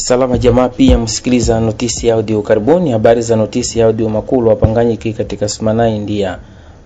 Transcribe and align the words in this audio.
Salama 0.00 0.38
jamaa, 0.38 0.68
pia 0.68 0.98
msikiliza 0.98 1.60
notisi 1.60 2.06
ya 2.06 2.14
audio. 2.14 2.42
Karibuni 2.42 2.90
habari 2.90 3.22
za 3.22 3.36
notisi 3.36 3.78
ya 3.78 3.86
audio. 3.86 4.08
Makulu 4.08 4.48
wapanganyiki 4.48 5.12
katika 5.12 5.48
sumana 5.48 5.88
India. 5.88 6.38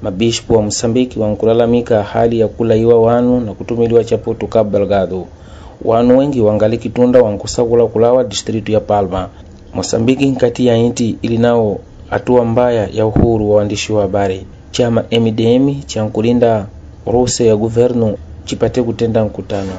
Mabishpu 0.03 0.55
wa 0.55 0.63
Msambiki 0.63 1.19
wankulalamika 1.19 2.03
hali 2.03 2.41
ya 2.41 2.49
kulaiwa 2.49 3.03
wanu 3.03 3.41
na 3.41 3.53
kutumiliwa 3.53 4.05
chaputu 4.05 4.47
kabelgado. 4.47 5.27
Wanu 5.85 6.19
wengi 6.19 6.41
wangali 6.41 6.79
kitunda 6.79 7.23
wankusakula 7.23 7.87
kulawa 7.87 8.25
distritu 8.25 8.73
ya 8.73 8.81
Palma. 8.81 9.29
Mosambiki 9.75 10.27
nkati 10.27 10.67
ya 10.67 10.77
inti 10.77 11.17
ili 11.23 11.39
nao 11.39 11.79
hatua 12.11 12.45
mbaya 12.45 12.89
ya 12.93 13.07
uhuru 13.07 13.51
wa 13.51 13.57
waandishi 13.57 13.93
wa 13.93 14.03
habari. 14.03 14.47
Chama 14.71 15.05
MDM 15.21 15.83
cha 15.87 16.03
nkulinda 16.05 16.67
ya 17.39 17.57
guvernu 17.57 18.17
chipate 18.45 18.83
kutenda 18.83 19.25
mkutano. 19.25 19.73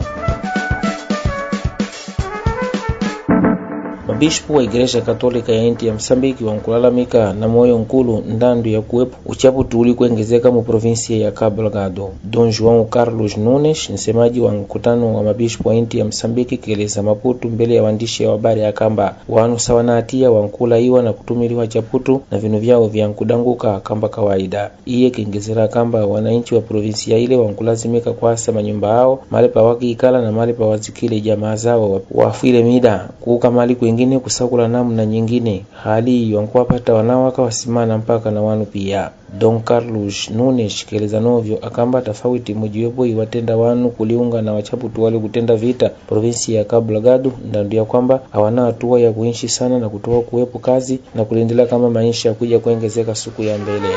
Mabishpu 4.07 4.55
wa 4.55 4.63
Igreja 4.63 5.01
Katolika 5.01 5.51
ya 5.51 5.63
inti 5.63 5.87
ya 5.87 5.93
Msambiki 5.93 6.43
wankulalamika 6.43 7.33
na 7.33 7.47
moyo 7.47 7.77
nkulu 7.79 8.23
ndandu 8.35 8.69
ya 8.69 8.81
kuwepo 8.81 9.17
uchaputu 9.25 9.79
uli 9.79 9.93
kuengezeka 9.93 10.51
mu 10.51 10.65
ya 11.09 11.31
Cabo 11.31 11.61
Delgado. 11.61 12.09
Don 12.23 12.49
João 12.51 12.85
Carlos 12.89 13.37
Nunes, 13.37 13.89
msemaji 13.89 14.41
wa 14.41 14.51
mkutano 14.51 15.15
wa 15.15 15.23
mabishpu 15.23 15.67
wa 15.69 15.75
inti 15.75 15.99
ya 15.99 16.05
Msambiki, 16.05 16.57
kieleza 16.57 17.03
maputu 17.03 17.49
mbele 17.49 17.75
ya 17.75 17.83
waandishi 17.83 18.23
ya 18.23 18.29
habari 18.31 18.61
ya 18.61 18.71
kamba 18.71 19.15
wanu 19.29 19.59
sawa 19.59 19.83
na 19.83 19.93
hatia 19.93 20.31
wankulaiwa 20.31 21.03
na 21.03 21.13
kutumiliwa 21.13 21.67
chaputu 21.67 22.21
na 22.31 22.37
vinu 22.37 22.59
vyao 22.59 22.87
vyankudanguka 22.87 23.79
kamba 23.79 24.09
kawaida. 24.09 24.71
Iye 24.85 25.09
kengezera 25.09 25.67
kamba 25.67 26.05
wananchi 26.05 26.55
wa 26.55 26.61
provinsia 26.61 27.17
ile 27.17 27.35
wankulazimika 27.35 28.13
kwasa 28.13 28.51
manyumba 28.51 28.95
ao 28.97 29.19
mali 29.31 29.49
pa 29.49 29.61
wakiikala 29.61 30.21
na 30.21 30.31
mali 30.31 30.53
pa 30.53 30.65
wazikile 30.65 31.21
jamaa 31.21 31.55
zao 31.55 32.01
wafile 32.11 32.63
mida 32.63 33.09
kuuka 33.21 33.51
mali 33.51 33.75
kwengine 33.95 34.19
kusakula 34.19 34.67
namna 34.67 35.05
nyingine. 35.05 35.65
Hali 35.83 36.35
wankuwapata 36.35 36.93
wanawaka 36.93 37.41
wasimana 37.41 37.97
mpaka 37.97 38.31
na 38.31 38.41
wanu 38.41 38.65
pia. 38.65 39.09
Don 39.39 39.59
Carlos 39.61 40.29
Nunes 40.29 40.85
keleza 40.85 41.19
novyo 41.19 41.57
akamba 41.61 42.01
tofauti 42.01 42.53
mojiwepo 42.53 43.05
iwatenda 43.05 43.57
wanu 43.57 43.89
kuliunga 43.89 44.41
na 44.41 44.53
wachaputu 44.53 45.03
wale 45.03 45.19
kutenda 45.19 45.55
vita 45.55 45.89
provinsi 46.07 46.53
ya 46.53 46.63
Cabo 46.63 46.91
Delgado, 46.93 47.31
ndandu 47.49 47.75
ya 47.75 47.85
kwamba 47.85 48.19
hawana 48.31 48.61
hatua 48.65 48.99
ya 48.99 49.11
kuishi 49.11 49.49
sana 49.49 49.79
na 49.79 49.89
kutoa 49.89 50.21
kuwepo 50.21 50.59
kazi 50.59 50.99
na 51.15 51.25
kulindila 51.25 51.65
kama 51.65 51.89
maisha 51.89 52.29
ya 52.29 52.35
kuja 52.35 52.59
kuongezeka 52.59 53.15
siku 53.15 53.43
ya 53.43 53.57
mbele. 53.57 53.89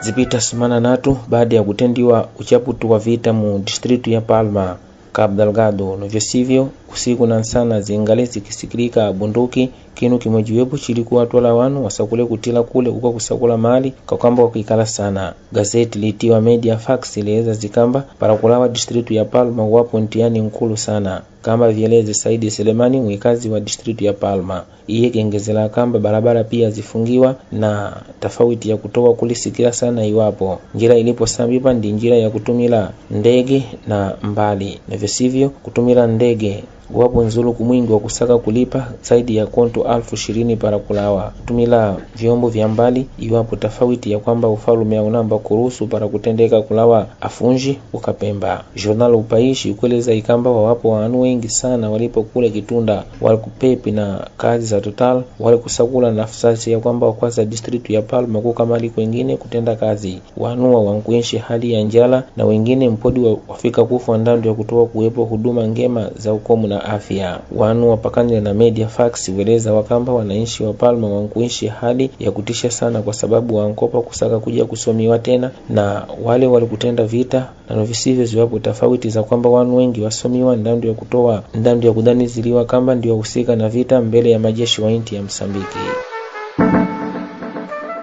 Zipita 0.00 0.40
simana 0.40 0.80
natu 0.80 1.16
baada 1.28 1.56
ya 1.56 1.62
kutendiwa 1.62 2.28
uchaputu 2.40 2.90
wa 2.90 2.98
vita 2.98 3.32
mu 3.32 3.58
distritu 3.58 4.10
ya 4.10 4.20
Palma 4.20 4.76
Cabo 5.14 5.34
Delgado 5.38 5.96
novyo 6.00 6.20
sivyo 6.28 6.62
usiku 6.92 7.26
na 7.26 7.36
nsana 7.38 7.80
zingali 7.80 8.24
zikisikilika 8.32 9.12
bunduki 9.12 9.62
kinu 9.94 10.18
kimwejiwepo 10.18 10.78
chilikuwa 10.78 11.26
twala 11.26 11.54
wanu 11.54 11.84
wasakule 11.84 12.24
kutila 12.24 12.62
kule 12.62 12.90
uko 12.90 13.12
kusakula 13.12 13.56
mali 13.56 13.92
kakamba 14.06 14.42
wakikala 14.42 14.86
sana. 14.86 15.32
Gazeti 15.52 15.98
litiwa 15.98 16.40
Media 16.40 16.76
Fax 16.76 17.16
ilieleza 17.16 17.52
zikamba 17.52 18.00
parakulawa 18.18 18.68
distritu 18.68 19.14
ya 19.14 19.24
Palma 19.24 19.66
wapo 19.66 20.00
ntiani 20.00 20.40
nkulu 20.40 20.76
sana 20.76 21.22
kamba 21.42 21.68
vieleze 21.72 22.14
Saidi 22.14 22.50
Selemani 22.50 23.00
mwikazi 23.00 23.48
wa 23.48 23.60
distritu 23.60 24.04
ya 24.04 24.12
Palma. 24.12 24.62
Iye 24.86 25.10
kengezela 25.10 25.68
kamba 25.68 25.98
barabara 25.98 26.44
pia 26.44 26.70
zifungiwa 26.70 27.36
na 27.52 27.96
tofauti 28.20 28.70
ya 28.70 28.76
kutoka 28.76 29.12
kulisikila 29.12 29.72
sana 29.72 30.06
iwapo 30.06 30.58
njira 30.74 30.96
ilipo 30.96 31.26
sambipa 31.26 31.72
ndi 31.72 31.92
njira 31.92 32.16
ya 32.16 32.30
kutumila 32.30 32.90
ndege 33.10 33.62
na 33.86 34.16
mbali 34.22 34.80
na 34.88 35.48
kutumila 35.48 36.06
ndege 36.06 36.64
wapo 36.94 37.22
nzuluku 37.22 37.64
mwingi 37.64 37.92
wa 37.92 37.98
kusaka 38.00 38.38
kulipa 38.38 38.86
zaidi 39.02 39.36
ya 39.36 39.46
konto 39.46 39.82
alfu 39.82 40.14
ishirini 40.14 40.56
para 40.56 40.78
kulawa. 40.78 41.22
Kutumila 41.40 41.96
vyombo 42.16 42.48
vya 42.48 42.68
mbali 42.68 43.06
iwapo 43.18 43.56
tofauti 43.56 44.12
ya 44.12 44.18
kwamba 44.18 44.48
ufalume 44.48 44.98
aunamba 44.98 45.38
kuruhusu 45.38 45.86
para 45.86 46.08
kutendeka 46.08 46.62
kulawa. 46.62 47.06
Afunji 47.20 47.78
ukapemba. 47.92 48.64
Journal 48.76 49.14
upaishi 49.14 49.70
ukueleza 49.70 50.14
ikamba 50.14 50.50
wawapo 50.50 50.88
wanu 50.90 51.20
wengi 51.20 51.48
sana 51.48 51.90
walipo 51.90 52.22
kule 52.22 52.50
kitunda. 52.50 53.04
Walikupepi 53.20 53.90
na 53.90 54.26
kazi 54.36 54.66
za 54.66 54.80
total 54.80 55.22
wali 55.40 55.58
kusakula 55.58 56.10
nafasi 56.10 56.72
ya 56.72 56.78
kwamba 56.78 57.06
wakwaza 57.06 57.44
distritu 57.44 57.92
ya 57.92 58.02
Palma 58.02 58.40
kukamali 58.40 58.90
kwengine 58.90 59.36
kutenda 59.36 59.76
kazi. 59.76 60.18
Wanua 60.36 60.80
wankuishi 60.80 61.38
hali 61.38 61.72
ya 61.72 61.82
njala 61.82 62.22
na 62.36 62.44
wengine 62.44 62.88
mpodi 62.88 63.36
wafika 63.48 63.84
kufa 63.84 64.18
ndando 64.18 64.48
ya 64.48 64.54
kutoa 64.54 64.86
kuwepo 64.86 65.24
huduma 65.24 65.68
ngema 65.68 66.10
za 66.16 66.32
ukomu 66.32 66.66
na 66.74 66.84
afya. 66.84 67.40
Wanu 67.56 67.90
wapakanile 67.90 68.40
na 68.40 68.54
Media 68.54 68.88
Fax 68.88 69.28
weleza 69.28 69.72
wakamba 69.72 70.12
wananchi 70.12 70.62
wa 70.62 70.72
Palma 70.72 71.08
wankuishi 71.08 71.66
hali 71.66 72.10
ya 72.18 72.30
kutisha 72.30 72.70
sana, 72.70 73.02
kwa 73.02 73.14
sababu 73.14 73.56
wankopa 73.56 74.00
kusaka 74.02 74.38
kuja 74.38 74.64
kusomiwa 74.64 75.18
tena 75.18 75.50
na 75.68 76.06
wale 76.24 76.46
walikutenda 76.46 77.04
vita 77.04 77.48
na 77.70 77.84
visivyo 77.84 78.24
ziwapo 78.24 78.58
tofauti 78.58 79.10
za 79.10 79.22
kwamba 79.22 79.48
wanu 79.50 79.76
wengi 79.76 80.00
wasomiwa 80.00 80.56
ndandu 80.56 80.88
ya 80.88 80.94
kutoa 80.94 81.42
ndandu 81.54 81.86
ya 81.86 81.92
kudaniziliwa 81.92 82.64
kamba 82.64 82.94
ndio 82.94 83.14
husika 83.14 83.56
na 83.56 83.68
vita 83.68 84.00
mbele 84.00 84.30
ya 84.30 84.38
majeshi 84.38 84.82
wa 84.82 84.90
inti 84.90 85.14
ya 85.14 85.22
Msambiki. 85.22 85.78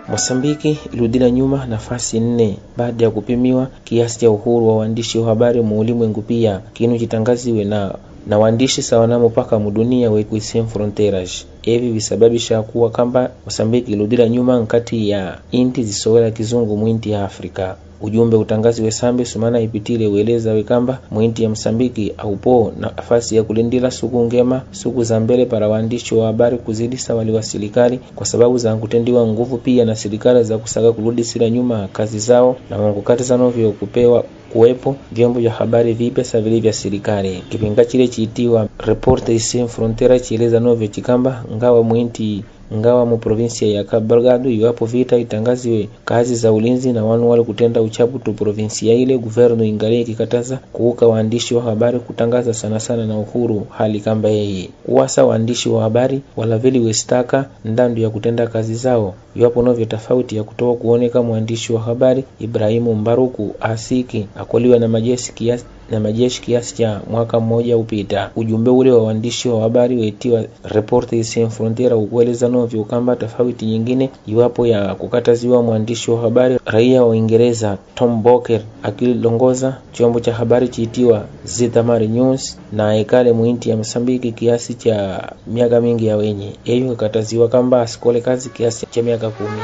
Mosambiki 0.10 0.80
iludila 0.94 1.32
nyuma 1.32 1.66
nafasi 1.66 2.20
nne 2.20 2.58
baada 2.78 3.06
ya 3.06 3.12
kupimiwa 3.12 3.68
kiasi 3.84 4.20
cha 4.20 4.30
uhuru 4.32 4.68
wa 4.68 4.78
waandishi 4.78 5.20
wa 5.20 5.28
habari 5.28 5.62
mu 5.62 5.80
ulimwengu. 5.80 6.22
Pia 6.22 6.62
kinu 6.74 6.98
chitangaziwe 7.00 7.64
na 7.64 7.96
na 8.28 8.40
waandishi 8.40 8.82
sawanamo 8.82 9.30
paka 9.30 9.60
mudunia 9.60 10.12
wekwisen 10.12 10.68
fronteras 10.68 11.46
evi 11.64 11.92
visababisha 11.92 12.62
kuwa 12.62 12.90
kamba 12.90 13.32
Mosambiki 13.46 13.92
iludila 13.92 14.30
nyuma 14.30 14.60
nkati 14.60 15.10
ya 15.10 15.38
inti 15.52 15.84
zisowela 15.84 16.32
kizungu 16.32 16.78
mwinti 16.78 17.12
ya 17.12 17.26
Afrika. 17.26 17.76
Ujumbe 18.02 18.36
utangazi 18.38 18.82
wesambi 18.82 19.26
sumana 19.26 19.60
ipitile 19.60 20.08
weleza 20.08 20.52
wekamba 20.54 21.00
mwinti 21.12 21.44
ya 21.44 21.50
Msambiki 21.50 22.14
aupo 22.18 22.74
na 22.80 22.92
nafasi 22.98 23.36
ya 23.36 23.44
kulindila 23.44 23.92
suku 23.92 24.24
ngema 24.24 24.62
suku 24.72 25.04
za 25.04 25.20
mbele 25.20 25.46
para 25.46 25.68
waandishi 25.68 26.16
wa 26.16 26.26
habari 26.28 26.58
kuzidisa 26.58 27.16
wali 27.16 27.32
wa 27.32 27.44
serikali 27.44 28.00
kwa 28.16 28.26
sababu 28.26 28.58
za 28.58 28.76
kutendiwa 28.76 29.28
nguvu 29.28 29.58
pia 29.58 29.86
na 29.86 29.96
serikali 29.96 30.44
za 30.44 30.58
kusaka 30.58 30.92
kurudisila 30.92 31.50
nyuma 31.50 31.88
kazi 31.94 32.20
zao 32.20 32.56
na 32.70 32.78
wangukatiza 32.78 33.28
zanovyo 33.30 33.72
kupewa 33.72 34.24
kuwepo 34.54 34.96
vyombo 35.12 35.40
vya 35.40 35.52
habari 35.52 35.94
vipya 35.94 36.24
sa 36.24 36.42
vile 36.42 36.60
vya 36.60 36.74
serikali. 36.74 37.44
Kipinga 37.50 37.86
chile 37.86 38.08
chiitiwa 38.08 38.68
Reporters 38.80 39.52
Sans 39.52 39.72
Frontieres 39.72 40.24
chieleza 40.28 40.60
novyo 40.60 40.88
chikamba 40.88 41.44
ngawa 41.56 41.84
mwinti 41.84 42.44
ngawa 42.78 43.06
mu 43.06 43.18
provinsia 43.18 43.68
ya 43.68 43.84
Cabo 43.84 44.16
Delgado 44.16 44.50
iwapo 44.50 44.86
vita 44.86 45.18
itangaziwe 45.18 45.90
kazi 46.06 46.36
za 46.36 46.52
ulinzi 46.52 46.94
na 46.94 47.06
wanu 47.06 47.30
wale 47.30 47.44
kutenda 47.44 47.82
uchaputu 47.82 48.34
provinsia 48.34 48.94
ile, 48.94 49.18
guverno 49.18 49.64
ingalie 49.64 50.02
ikikataza 50.02 50.58
kuuka 50.74 51.08
waandishi 51.08 51.56
wa 51.56 51.62
habari 51.64 52.00
kutangaza 52.00 52.54
sana 52.54 52.80
sana 52.80 53.06
na 53.06 53.18
uhuru, 53.20 53.68
hali 53.70 54.00
kamba 54.00 54.30
yeye. 54.30 54.70
Kuwasa 54.86 55.26
waandishi 55.26 55.70
wa 55.70 55.84
habari 55.84 56.22
wala 56.38 56.58
vile 56.58 56.80
westaka 56.80 57.46
ndandu 57.66 58.02
ya 58.02 58.10
kutenda 58.10 58.48
kazi 58.48 58.76
zao, 58.76 59.14
iwapo 59.36 59.62
novyo 59.62 59.86
tofauti 59.86 60.36
ya 60.36 60.44
kutoa 60.44 60.76
kuoneka 60.76 61.24
mwandishi 61.24 61.74
wa 61.74 61.82
habari 61.82 62.24
Ibrahimu 62.40 62.96
Mbaruku 62.96 63.56
asiki 63.62 64.28
akoliwa 64.36 64.80
na 64.80 64.88
majeshi 64.88 65.34
kiasi 65.34 65.66
na 65.92 66.00
majeshi 66.00 66.42
kiasi 66.42 66.76
cha 66.76 67.02
mwaka 67.12 67.40
mmoja 67.40 67.78
upita. 67.78 68.32
Ujumbe 68.36 68.70
ule 68.72 68.92
wa 68.92 69.04
waandishi 69.04 69.50
wa 69.50 69.62
habari 69.62 70.00
waitiwa 70.00 70.44
Reporters 70.64 71.32
Sans 71.34 71.54
Frontieres 71.54 71.98
ukueleza 71.98 72.48
novyo 72.48 72.84
kamba 72.84 73.16
tofauti 73.16 73.66
nyingine 73.66 74.10
iwapo 74.28 74.68
ya 74.68 74.96
kukataziwa 74.96 75.64
mwandishi 75.64 76.12
wa 76.12 76.22
habari 76.22 76.60
raia 76.66 77.02
wa 77.04 77.10
Uingereza 77.10 77.78
Tom 77.96 78.24
Boker 78.24 78.62
akilongoza 78.84 79.78
chombo 79.94 80.20
cha 80.20 80.34
habari 80.34 80.68
chiitiwa 80.68 81.26
Zitamari 81.46 82.08
News 82.08 82.58
na 82.74 82.96
ekale 82.98 83.32
mwinti 83.34 83.70
ya 83.70 83.78
Msambiki 83.78 84.32
kiasi 84.32 84.74
cha 84.74 85.30
miaka 85.48 85.82
mingi 85.82 86.08
ya 86.08 86.18
wenye 86.18 86.52
eyo 86.66 86.90
kakataziwa 86.90 87.48
kamba 87.50 87.82
asikole 87.82 88.22
kazi 88.22 88.50
kiasi 88.50 88.86
cha 88.86 89.02
miaka 89.04 89.30
kumi. 89.30 89.62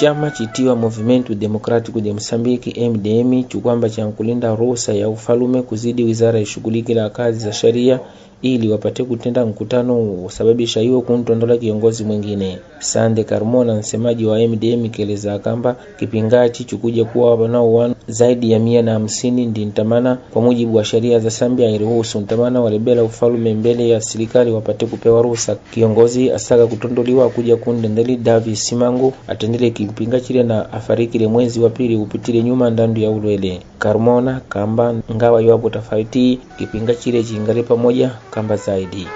Chama 0.00 0.30
chitiwa 0.30 0.76
Movimento 0.76 1.34
Democrático 1.34 2.00
de 2.00 2.12
Moçambique 2.12 2.88
MDM 2.90 3.44
chukwamba 3.48 3.90
cha 3.90 4.06
kulinda 4.06 4.54
ruhusa 4.54 4.92
ya 4.92 5.08
ufalume 5.08 5.62
kuzidi 5.62 6.02
wizara 6.04 6.40
ishughulikila 6.40 7.10
kazi 7.10 7.38
za 7.40 7.52
sheria 7.52 8.00
ili 8.42 8.68
wapate 8.68 9.04
kutenda 9.04 9.46
mkutano 9.46 10.24
usababisha 10.24 10.80
hiyo 10.80 11.00
kuntondola 11.00 11.56
kiongozi 11.56 12.04
mwingine. 12.04 12.58
Sande 12.78 13.24
karmona 13.24 13.74
msemaji 13.74 14.26
wa 14.26 14.38
MDM, 14.48 14.88
keleza 14.88 15.38
kamba 15.38 15.76
kipingachi 15.98 16.64
chikuja 16.64 17.04
kuwa 17.04 17.34
wanao 17.34 17.74
wanu 17.74 17.94
zaidi 18.08 18.52
ya 18.52 18.58
mia 18.58 18.82
na 18.82 18.92
hamsini 18.92 19.46
ndi 19.46 19.64
ntamana 19.64 20.18
kwa 20.30 20.42
mujibu 20.42 20.76
wa 20.76 20.84
sheria 20.84 21.18
za 21.18 21.28
Zambia 21.28 21.70
iruhusu 21.70 22.20
ntamana 22.20 22.60
walebela 22.60 23.04
ufalume 23.04 23.54
mbele 23.54 23.88
ya 23.88 24.00
serikali 24.00 24.50
wapate 24.50 24.86
kupewa 24.86 25.22
ruhusa. 25.22 25.56
Kiongozi 25.74 26.30
asaka 26.30 26.66
kutondoliwa 26.66 27.28
kuja 27.30 27.56
kundendeli 27.56 28.16
Davi 28.16 28.56
Simangu 28.56 29.12
atendele 29.28 29.70
kipinga 29.70 30.20
chile 30.20 30.42
na 30.42 30.72
afarikile 30.72 31.26
mwezi 31.26 31.60
wa 31.60 31.70
pili 31.70 31.96
upitile 31.96 32.42
nyuma 32.42 32.70
ndandu 32.70 33.00
ya 33.00 33.10
ulwele. 33.10 33.60
karmona 33.78 34.40
kamba 34.48 34.94
ngawa 35.14 35.42
iwapo 35.42 35.70
tofauti 35.70 36.38
kipinga 36.58 36.94
chile 36.94 37.22
chingali 37.24 37.62
pamoja 37.62 38.10
kamba 38.30 38.56
zaidi 38.56 39.06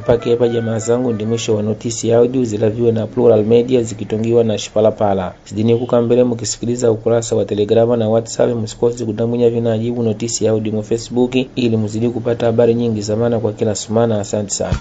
mpaka 0.00 0.30
hapa 0.30 0.48
jamaa 0.48 0.78
zangu, 0.78 1.12
ndi 1.12 1.24
mwisho 1.26 1.54
wa 1.56 1.62
notisi 1.62 2.08
ya 2.08 2.18
audio 2.18 2.44
zilaviwe 2.44 2.92
na 2.92 3.06
Plural 3.06 3.44
Media 3.44 3.82
zikitongiwa 3.82 4.44
na 4.44 4.58
Shipalapala. 4.58 5.32
Sidini 5.44 5.76
kuka 5.76 6.00
mbele 6.02 6.24
mkisikiliza 6.24 6.90
ukurasa 6.90 7.36
wa 7.36 7.44
Telegrama 7.44 7.96
na 7.96 8.08
WhatsApp, 8.08 8.56
msikosi 8.56 9.04
kudamunya 9.04 9.50
vinajibu 9.50 10.02
notisi 10.02 10.44
ya 10.44 10.50
audio 10.52 10.72
mu 10.72 10.82
Facebook 10.82 11.34
ili 11.56 11.76
muzidi 11.76 12.08
kupata 12.08 12.46
habari 12.46 12.74
nyingi 12.74 13.02
zamana 13.02 13.38
kwa 13.38 13.52
kila 13.52 13.74
sumana. 13.74 14.20
Asante 14.20 14.50
sana. 14.50 14.78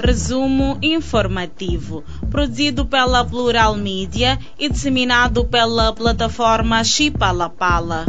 Resumo 0.00 0.78
informativo, 0.80 2.02
produzido 2.30 2.84
pela 2.84 3.24
Plural 3.24 3.76
Media 3.76 4.38
e 4.58 4.68
disseminado 4.68 5.44
pela 5.44 5.92
plataforma 5.92 6.84
Chipalapala. 6.84 8.06